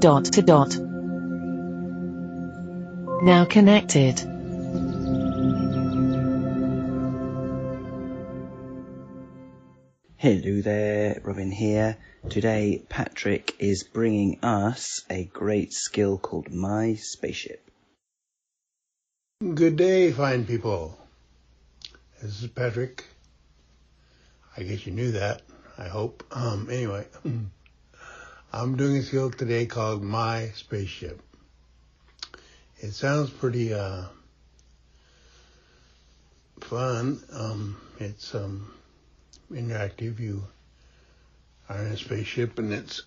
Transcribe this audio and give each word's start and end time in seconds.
Dot 0.00 0.26
to 0.26 0.42
dot. 0.42 0.76
Now 3.20 3.44
connected. 3.46 4.20
Hello 10.16 10.60
there, 10.60 11.20
Robin 11.24 11.50
here. 11.50 11.96
Today, 12.30 12.84
Patrick 12.88 13.56
is 13.58 13.82
bringing 13.82 14.38
us 14.44 15.04
a 15.10 15.24
great 15.24 15.72
skill 15.72 16.16
called 16.16 16.52
My 16.52 16.94
Spaceship. 16.94 17.68
Good 19.42 19.74
day, 19.74 20.12
fine 20.12 20.46
people. 20.46 20.96
This 22.22 22.42
is 22.42 22.48
Patrick. 22.50 23.04
I 24.56 24.62
guess 24.62 24.86
you 24.86 24.92
knew 24.92 25.10
that. 25.12 25.42
I 25.76 25.88
hope. 25.88 26.24
Um, 26.30 26.68
anyway, 26.70 27.06
I'm 28.50 28.76
doing 28.76 28.96
a 28.96 29.02
skill 29.02 29.30
today 29.30 29.66
called 29.66 30.02
My 30.02 30.48
Spaceship. 30.54 31.20
It 32.78 32.92
sounds 32.92 33.28
pretty 33.28 33.74
uh, 33.74 34.04
fun. 36.60 37.22
Um, 37.30 37.76
it's 37.98 38.34
um, 38.34 38.72
interactive. 39.52 40.18
You 40.18 40.44
are 41.68 41.78
in 41.78 41.92
a 41.92 41.96
spaceship 41.98 42.58
and 42.58 42.72
it's 42.72 43.02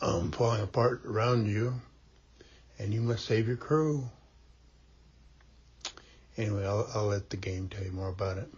um, 0.00 0.30
falling 0.30 0.62
apart 0.62 1.02
around 1.04 1.46
you, 1.48 1.74
and 2.78 2.94
you 2.94 3.00
must 3.00 3.24
save 3.24 3.48
your 3.48 3.56
crew. 3.56 4.08
Anyway, 6.36 6.64
I'll, 6.64 6.88
I'll 6.94 7.06
let 7.06 7.28
the 7.28 7.36
game 7.36 7.68
tell 7.68 7.82
you 7.82 7.90
more 7.90 8.10
about 8.10 8.38
it. 8.38 8.48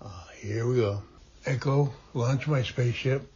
Uh, 0.00 0.24
here 0.40 0.66
we 0.66 0.76
go. 0.76 1.02
Echo, 1.44 1.92
launch 2.14 2.48
my 2.48 2.62
spaceship. 2.62 3.30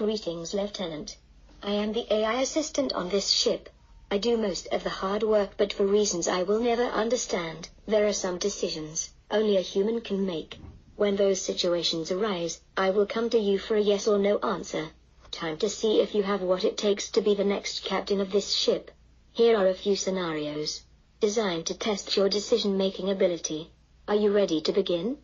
Greetings, 0.00 0.54
Lieutenant. 0.54 1.18
I 1.62 1.72
am 1.72 1.92
the 1.92 2.10
AI 2.10 2.40
assistant 2.40 2.94
on 2.94 3.10
this 3.10 3.28
ship. 3.28 3.68
I 4.10 4.16
do 4.16 4.38
most 4.38 4.66
of 4.72 4.82
the 4.82 4.88
hard 4.88 5.22
work, 5.22 5.50
but 5.58 5.74
for 5.74 5.84
reasons 5.84 6.26
I 6.26 6.42
will 6.42 6.58
never 6.58 6.84
understand, 6.84 7.68
there 7.86 8.06
are 8.06 8.14
some 8.14 8.38
decisions 8.38 9.10
only 9.30 9.58
a 9.58 9.60
human 9.60 10.00
can 10.00 10.24
make. 10.24 10.56
When 10.96 11.16
those 11.16 11.42
situations 11.42 12.10
arise, 12.10 12.62
I 12.78 12.88
will 12.88 13.04
come 13.04 13.28
to 13.28 13.38
you 13.38 13.58
for 13.58 13.76
a 13.76 13.82
yes 13.82 14.08
or 14.08 14.18
no 14.18 14.38
answer. 14.38 14.88
Time 15.30 15.58
to 15.58 15.68
see 15.68 16.00
if 16.00 16.14
you 16.14 16.22
have 16.22 16.40
what 16.40 16.64
it 16.64 16.78
takes 16.78 17.10
to 17.10 17.20
be 17.20 17.34
the 17.34 17.44
next 17.44 17.84
captain 17.84 18.22
of 18.22 18.32
this 18.32 18.54
ship. 18.54 18.90
Here 19.32 19.54
are 19.54 19.68
a 19.68 19.74
few 19.74 19.96
scenarios 19.96 20.80
designed 21.20 21.66
to 21.66 21.74
test 21.74 22.16
your 22.16 22.30
decision 22.30 22.78
making 22.78 23.10
ability. 23.10 23.70
Are 24.08 24.16
you 24.16 24.32
ready 24.32 24.62
to 24.62 24.72
begin? 24.72 25.18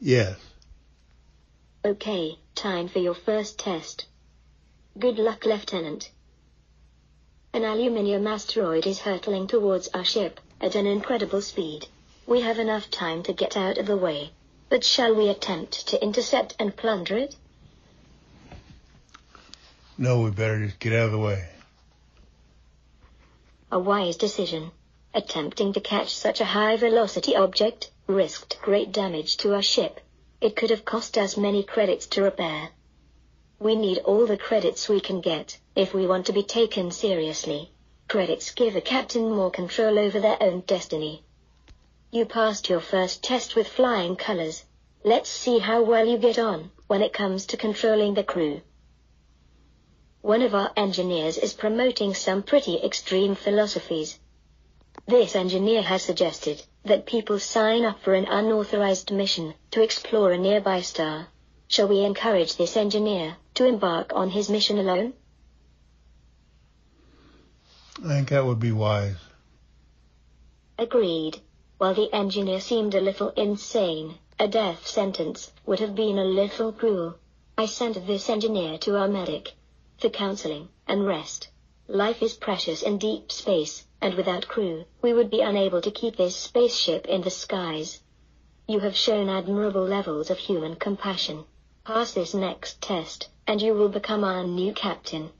Yes. 0.00 0.36
Okay, 1.86 2.38
time 2.54 2.88
for 2.88 2.98
your 2.98 3.12
first 3.12 3.58
test. 3.58 4.06
Good 4.98 5.18
luck, 5.18 5.44
Lieutenant. 5.44 6.10
An 7.52 7.62
aluminium 7.62 8.26
asteroid 8.26 8.86
is 8.86 9.00
hurtling 9.00 9.48
towards 9.48 9.88
our 9.88 10.04
ship 10.04 10.40
at 10.62 10.76
an 10.76 10.86
incredible 10.86 11.42
speed. 11.42 11.86
We 12.26 12.40
have 12.40 12.58
enough 12.58 12.90
time 12.90 13.22
to 13.24 13.34
get 13.34 13.54
out 13.54 13.76
of 13.76 13.84
the 13.84 13.98
way. 13.98 14.30
But 14.70 14.82
shall 14.82 15.14
we 15.14 15.28
attempt 15.28 15.88
to 15.88 16.02
intercept 16.02 16.56
and 16.58 16.74
plunder 16.74 17.18
it? 17.18 17.36
No, 19.98 20.22
we 20.22 20.30
better 20.30 20.64
just 20.64 20.78
get 20.78 20.94
out 20.94 21.06
of 21.06 21.12
the 21.12 21.18
way. 21.18 21.48
A 23.70 23.78
wise 23.78 24.16
decision. 24.16 24.70
Attempting 25.12 25.74
to 25.74 25.80
catch 25.80 26.16
such 26.16 26.40
a 26.40 26.46
high 26.46 26.76
velocity 26.78 27.36
object 27.36 27.90
risked 28.06 28.58
great 28.62 28.90
damage 28.90 29.36
to 29.36 29.52
our 29.52 29.62
ship. 29.62 30.00
It 30.44 30.56
could 30.56 30.68
have 30.68 30.84
cost 30.84 31.16
us 31.16 31.38
many 31.38 31.62
credits 31.62 32.06
to 32.08 32.22
repair. 32.22 32.68
We 33.58 33.74
need 33.74 34.00
all 34.00 34.26
the 34.26 34.36
credits 34.36 34.90
we 34.90 35.00
can 35.00 35.22
get 35.22 35.56
if 35.74 35.94
we 35.94 36.06
want 36.06 36.26
to 36.26 36.34
be 36.34 36.42
taken 36.42 36.90
seriously. 36.90 37.70
Credits 38.08 38.50
give 38.50 38.76
a 38.76 38.82
captain 38.82 39.30
more 39.30 39.50
control 39.50 39.98
over 39.98 40.20
their 40.20 40.36
own 40.42 40.60
destiny. 40.66 41.24
You 42.10 42.26
passed 42.26 42.68
your 42.68 42.80
first 42.80 43.22
test 43.24 43.56
with 43.56 43.66
flying 43.68 44.16
colors. 44.16 44.66
Let's 45.02 45.30
see 45.30 45.60
how 45.60 45.80
well 45.82 46.06
you 46.06 46.18
get 46.18 46.38
on 46.38 46.72
when 46.88 47.00
it 47.00 47.14
comes 47.14 47.46
to 47.46 47.56
controlling 47.56 48.12
the 48.12 48.22
crew. 48.22 48.60
One 50.20 50.42
of 50.42 50.54
our 50.54 50.72
engineers 50.76 51.38
is 51.38 51.54
promoting 51.54 52.12
some 52.12 52.42
pretty 52.42 52.76
extreme 52.84 53.34
philosophies. 53.34 54.18
This 55.06 55.36
engineer 55.36 55.82
has 55.82 56.02
suggested 56.02 56.64
that 56.84 57.04
people 57.04 57.38
sign 57.38 57.84
up 57.84 58.00
for 58.00 58.14
an 58.14 58.24
unauthorized 58.24 59.10
mission 59.10 59.54
to 59.70 59.82
explore 59.82 60.32
a 60.32 60.38
nearby 60.38 60.80
star. 60.80 61.28
Shall 61.68 61.88
we 61.88 62.04
encourage 62.04 62.56
this 62.56 62.76
engineer 62.76 63.36
to 63.54 63.66
embark 63.66 64.12
on 64.14 64.30
his 64.30 64.48
mission 64.48 64.78
alone? 64.78 65.12
I 68.02 68.08
think 68.08 68.30
that 68.30 68.46
would 68.46 68.60
be 68.60 68.72
wise. 68.72 69.16
Agreed. 70.78 71.40
While 71.78 71.94
the 71.94 72.12
engineer 72.12 72.60
seemed 72.60 72.94
a 72.94 73.00
little 73.00 73.28
insane, 73.30 74.18
a 74.38 74.48
death 74.48 74.86
sentence 74.86 75.52
would 75.66 75.80
have 75.80 75.94
been 75.94 76.18
a 76.18 76.24
little 76.24 76.72
cruel. 76.72 77.16
I 77.56 77.66
sent 77.66 78.06
this 78.06 78.28
engineer 78.30 78.78
to 78.78 78.96
our 78.96 79.08
medic 79.08 79.52
for 79.98 80.08
counseling 80.08 80.70
and 80.88 81.06
rest. 81.06 81.48
Life 81.86 82.22
is 82.22 82.34
precious 82.34 82.82
in 82.82 82.98
deep 82.98 83.30
space, 83.30 83.86
and 84.04 84.14
without 84.16 84.46
crew, 84.46 84.84
we 85.00 85.14
would 85.14 85.30
be 85.30 85.40
unable 85.40 85.80
to 85.80 85.90
keep 85.90 86.14
this 86.14 86.36
spaceship 86.36 87.06
in 87.06 87.22
the 87.22 87.30
skies. 87.30 88.02
You 88.68 88.80
have 88.80 88.94
shown 88.94 89.30
admirable 89.30 89.86
levels 89.86 90.28
of 90.28 90.36
human 90.36 90.76
compassion. 90.76 91.44
Pass 91.86 92.12
this 92.12 92.34
next 92.34 92.82
test, 92.82 93.30
and 93.46 93.62
you 93.62 93.72
will 93.72 93.88
become 93.88 94.22
our 94.22 94.44
new 94.44 94.74
captain. 94.74 95.30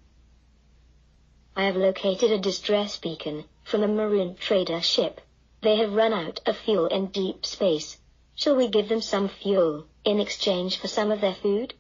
I 1.55 1.65
have 1.65 1.77
located 1.77 2.31
a 2.31 2.39
distress 2.39 2.97
beacon 2.97 3.45
from 3.65 3.83
a 3.83 3.87
marine 3.87 4.35
trader 4.35 4.81
ship. 4.81 5.21
They 5.61 5.77
have 5.77 5.93
run 5.93 6.15
out 6.15 6.41
of 6.47 6.57
fuel 6.57 6.87
in 6.87 7.09
deep 7.09 7.45
space. 7.45 7.99
Shall 8.35 8.57
we 8.57 8.69
give 8.69 8.89
them 8.89 9.03
some 9.03 9.29
fuel 9.29 9.85
in 10.07 10.21
exchange 10.21 10.79
for 10.79 10.89
some 10.89 11.11
of 11.11 11.21
their 11.21 11.35
food? 11.35 11.75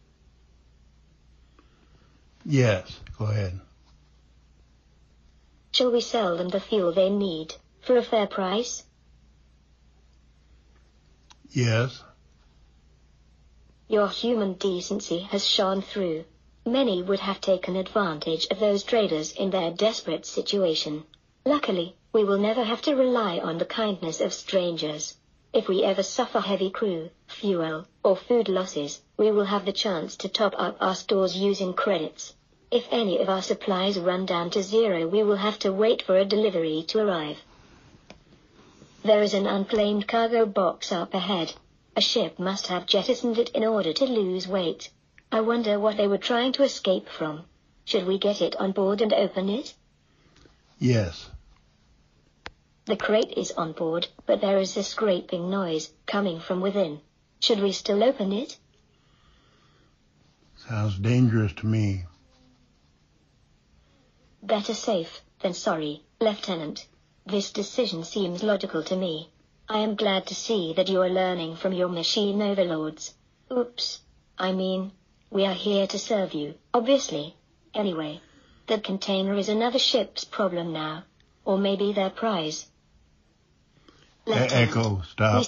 Yes, 2.45 3.01
go 3.19 3.25
ahead. 3.25 3.59
Shall 5.75 5.91
we 5.91 6.03
sell 6.03 6.37
them 6.37 6.51
the 6.51 6.61
fuel 6.61 6.93
they 6.93 7.11
need 7.11 7.57
for 7.81 7.97
a 7.97 8.03
fair 8.05 8.29
price? 8.29 8.85
Yes. 11.51 12.05
Your 13.89 14.09
human 14.09 14.53
decency 14.53 15.19
has 15.33 15.45
shone 15.45 15.83
through. 15.83 16.27
Many 16.65 17.03
would 17.03 17.19
have 17.19 17.41
taken 17.41 17.75
advantage 17.75 18.47
of 18.53 18.61
those 18.61 18.84
traders 18.84 19.33
in 19.33 19.51
their 19.51 19.73
desperate 19.73 20.27
situation. 20.27 21.03
Luckily, 21.45 21.97
we 22.13 22.23
will 22.23 22.39
never 22.39 22.63
have 22.63 22.83
to 22.83 22.95
rely 22.95 23.41
on 23.41 23.59
the 23.59 23.65
kindness 23.65 24.21
of 24.21 24.33
strangers. 24.33 25.17
If 25.53 25.67
we 25.67 25.83
ever 25.83 26.05
suffer 26.05 26.39
heavy 26.39 26.71
crew, 26.71 27.11
fuel, 27.27 27.89
or 28.05 28.15
food 28.15 28.49
losses, 28.49 29.03
we 29.17 29.33
will 29.33 29.47
have 29.47 29.65
the 29.65 29.73
chance 29.73 30.15
to 30.19 30.29
top 30.29 30.55
up 30.57 30.77
our 30.81 30.95
stores 30.95 31.37
using 31.37 31.75
credits. 31.75 32.33
If 32.75 32.89
any 32.91 33.19
of 33.21 33.29
our 33.29 33.41
supplies 33.41 34.01
run 34.01 34.27
down 34.27 34.51
to 34.51 34.61
zero, 34.61 35.07
we 35.07 35.23
will 35.23 35.37
have 35.37 35.61
to 35.61 35.73
wait 35.73 36.03
for 36.03 36.17
a 36.17 36.25
delivery 36.25 36.83
to 36.89 36.99
arrive. 36.99 37.39
There 39.05 39.23
is 39.23 39.33
an 39.33 39.47
unclaimed 39.47 40.09
cargo 40.09 40.45
box 40.45 40.91
up 40.91 41.15
ahead. 41.15 41.53
A 41.95 42.01
ship 42.01 42.37
must 42.37 42.67
have 42.67 42.87
jettisoned 42.87 43.39
it 43.39 43.51
in 43.51 43.63
order 43.63 43.93
to 43.93 44.07
lose 44.07 44.49
weight. 44.49 44.91
I 45.31 45.43
wonder 45.43 45.79
what 45.79 45.97
they 45.97 46.09
were 46.09 46.19
trying 46.19 46.51
to 46.55 46.65
escape 46.65 47.09
from. 47.09 47.45
Should 47.84 48.09
we 48.09 48.19
get 48.19 48.43
it 48.43 48.57
on 48.57 48.73
board 48.73 49.01
and 49.03 49.13
open 49.13 49.49
it? 49.51 49.73
Yes. 50.81 51.31
The 52.87 52.97
crate 52.97 53.34
is 53.37 53.53
on 53.53 53.71
board, 53.71 54.09
but 54.27 54.41
there 54.41 54.59
is 54.59 54.77
a 54.77 54.83
scraping 54.83 55.49
noise 55.49 55.93
coming 56.07 56.41
from 56.41 56.61
within. 56.61 57.03
Should 57.39 57.61
we 57.61 57.71
still 57.71 58.03
open 58.03 58.33
it? 58.33 58.59
Sounds 60.57 60.99
dangerous 60.99 61.53
to 61.53 61.66
me. 61.66 62.07
Better 64.47 64.75
safe 64.75 65.23
than 65.41 65.55
sorry, 65.55 66.03
Lieutenant. 66.21 66.87
This 67.25 67.51
decision 67.51 68.05
seems 68.05 68.43
logical 68.43 68.83
to 68.83 68.95
me. 68.95 69.31
I 69.71 69.79
am 69.79 69.95
glad 69.95 70.27
to 70.27 70.35
see 70.35 70.75
that 70.75 70.91
you 70.91 71.01
are 71.01 71.09
learning 71.09 71.57
from 71.57 71.73
your 71.73 71.89
machine 71.89 72.43
overlords. 72.43 73.15
Oops. 73.51 74.01
I 74.37 74.53
mean, 74.53 74.93
we 75.31 75.47
are 75.47 75.55
here 75.55 75.87
to 75.87 75.99
serve 75.99 76.35
you, 76.35 76.57
obviously. 76.75 77.35
Anyway, 77.73 78.21
the 78.67 78.79
container 78.79 79.33
is 79.33 79.49
another 79.49 79.79
ship's 79.79 80.25
problem 80.25 80.75
now. 80.75 81.05
Or 81.47 81.57
maybe 81.57 81.95
their 81.95 82.11
prize. 82.11 82.67
Echo, 84.27 85.01
stop. 85.09 85.47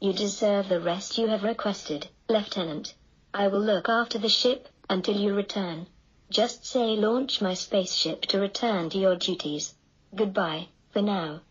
You 0.00 0.12
deserve 0.12 0.68
the 0.68 0.80
rest 0.80 1.16
you 1.16 1.28
have 1.28 1.44
requested, 1.44 2.08
Lieutenant. 2.28 2.92
I 3.32 3.46
will 3.46 3.62
look 3.62 3.88
after 3.88 4.18
the 4.18 4.28
ship 4.28 4.68
until 4.90 5.16
you 5.16 5.32
return. 5.32 5.86
Just 6.34 6.66
say 6.66 6.96
launch 6.96 7.40
my 7.40 7.54
spaceship 7.54 8.22
to 8.22 8.40
return 8.40 8.90
to 8.90 8.98
your 8.98 9.14
duties. 9.14 9.72
Goodbye, 10.12 10.66
for 10.90 11.00
now. 11.00 11.42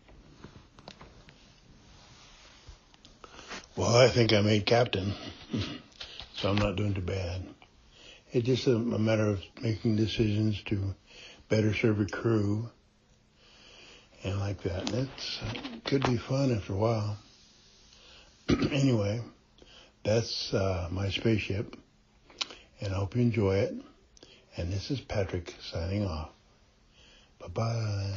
Well, 3.76 3.96
I 3.96 4.10
think 4.10 4.34
I 4.34 4.42
made 4.42 4.66
captain, 4.66 5.14
so 6.36 6.50
I'm 6.50 6.58
not 6.58 6.76
doing 6.76 6.92
too 6.92 7.00
bad. 7.00 7.46
It's 8.30 8.44
just 8.44 8.66
a, 8.66 8.76
a 8.76 8.98
matter 8.98 9.26
of 9.26 9.40
making 9.62 9.96
decisions 9.96 10.62
to 10.64 10.94
better 11.48 11.72
serve 11.72 12.00
a 12.00 12.04
crew 12.04 12.68
and 14.22 14.38
like 14.38 14.64
that. 14.64 14.84
That's 14.84 15.40
could 15.86 16.04
be 16.04 16.18
fun 16.18 16.54
after 16.54 16.74
a 16.74 16.76
while. 16.76 17.16
anyway, 18.50 19.22
that's 20.02 20.52
uh, 20.52 20.88
my 20.90 21.08
spaceship, 21.08 21.74
and 22.82 22.92
I 22.92 22.98
hope 22.98 23.16
you 23.16 23.22
enjoy 23.22 23.56
it. 23.60 23.74
And 24.56 24.72
this 24.72 24.90
is 24.90 25.00
Patrick 25.00 25.54
signing 25.60 26.06
off. 26.06 26.30
Bye 27.40 27.48
bye. 27.48 28.14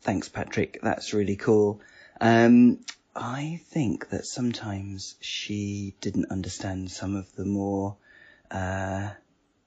Thanks, 0.00 0.28
Patrick. 0.28 0.78
That's 0.82 1.12
really 1.12 1.36
cool. 1.36 1.80
Um, 2.20 2.80
I 3.14 3.60
think 3.68 4.10
that 4.10 4.24
sometimes 4.24 5.16
she 5.20 5.94
didn't 6.00 6.30
understand 6.30 6.90
some 6.90 7.14
of 7.14 7.34
the 7.34 7.44
more 7.44 7.96
uh, 8.50 9.10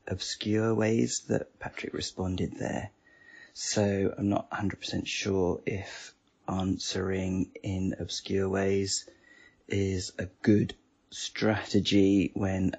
obscure 0.08 0.74
ways 0.74 1.26
that 1.30 1.60
Patrick 1.60 1.94
responded 1.94 2.58
there. 2.58 2.90
So 3.54 4.14
I'm 4.18 4.30
not 4.30 4.50
100% 4.50 5.06
sure 5.06 5.62
if 5.66 6.14
answering 6.48 7.52
in 7.62 7.96
obscure 8.00 8.50
ways 8.50 9.08
is 9.68 10.12
a 10.18 10.26
good 10.42 10.74
strategy 11.12 12.32
when 12.34 12.76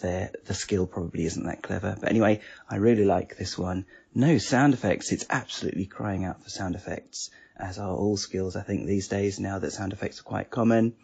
the 0.00 0.30
the 0.44 0.54
skill 0.54 0.86
probably 0.86 1.24
isn't 1.24 1.44
that 1.44 1.62
clever. 1.62 1.96
But 2.00 2.10
anyway, 2.10 2.40
I 2.68 2.76
really 2.76 3.04
like 3.04 3.36
this 3.36 3.58
one. 3.58 3.86
No 4.14 4.38
sound 4.38 4.74
effects. 4.74 5.12
It's 5.12 5.26
absolutely 5.30 5.86
crying 5.86 6.24
out 6.24 6.42
for 6.42 6.50
sound 6.50 6.74
effects, 6.74 7.30
as 7.56 7.78
are 7.78 7.94
all 7.94 8.16
skills, 8.16 8.56
I 8.56 8.62
think, 8.62 8.86
these 8.86 9.08
days 9.08 9.40
now 9.40 9.58
that 9.58 9.72
sound 9.72 9.92
effects 9.92 10.20
are 10.20 10.24
quite 10.24 10.50
common. 10.50 10.94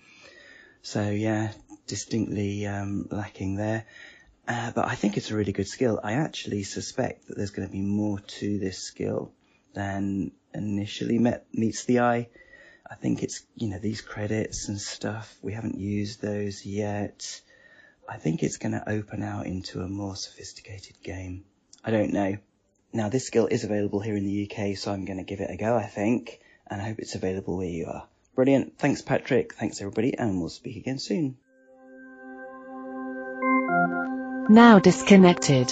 So 0.83 1.11
yeah, 1.11 1.53
distinctly 1.87 2.67
um, 2.67 3.09
lacking 3.11 3.57
there. 3.57 3.85
Uh, 4.47 4.71
but 4.75 4.87
I 4.87 4.95
think 4.95 5.17
it's 5.17 5.31
a 5.31 5.37
really 5.37 5.53
good 5.53 5.69
skill. 5.69 6.01
I 6.03 6.15
actually 6.15 6.63
suspect 6.63 7.29
that 7.29 7.37
there's 7.37 7.51
going 7.51 7.69
to 7.69 7.73
be 7.73 7.83
more 7.83 8.19
to 8.19 8.59
this 8.59 8.79
skill 8.79 9.33
than 9.75 10.33
initially 10.55 11.19
met, 11.19 11.47
meets 11.53 11.85
the 11.85 12.01
eye. 12.01 12.29
I 12.91 12.95
think 12.95 13.23
it's, 13.23 13.43
you 13.57 13.69
know, 13.69 13.79
these 13.79 14.01
credits 14.01 14.69
and 14.69 14.81
stuff, 14.81 15.37
we 15.43 15.53
haven't 15.53 15.79
used 15.79 16.23
those 16.23 16.65
yet. 16.65 17.43
I 18.09 18.17
think 18.17 18.43
it's 18.43 18.57
going 18.57 18.73
to 18.73 18.89
open 18.89 19.23
out 19.23 19.47
into 19.47 19.83
a 19.83 19.89
more 19.89 20.17
sophisticated 20.17 21.03
game. 21.03 21.45
I 21.85 21.91
don't 21.91 22.13
know. 22.13 22.39
Now, 22.93 23.11
this 23.11 23.27
skill 23.27 23.47
is 23.47 23.65
available 23.65 24.01
here 24.01 24.17
in 24.17 24.25
the 24.25 24.51
UK, 24.51 24.79
so 24.79 24.91
I'm 24.91 25.05
going 25.05 25.19
to 25.19 25.25
give 25.25 25.41
it 25.41 25.51
a 25.51 25.57
go, 25.57 25.77
I 25.77 25.85
think, 25.85 26.41
and 26.67 26.81
I 26.81 26.87
hope 26.87 27.01
it's 27.01 27.15
available 27.15 27.59
where 27.59 27.67
you 27.67 27.87
are. 27.87 28.09
Brilliant. 28.35 28.79
Thanks, 28.79 29.03
Patrick. 29.03 29.55
Thanks, 29.55 29.81
everybody, 29.83 30.17
and 30.17 30.41
we'll 30.41 30.49
speak 30.49 30.77
again 30.77 30.99
soon. 30.99 31.37
Now 34.49 34.79
disconnected. 34.79 35.71